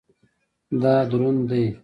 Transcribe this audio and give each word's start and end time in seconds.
دا 0.81 0.93
دروند 1.09 1.41
دی 1.49 1.63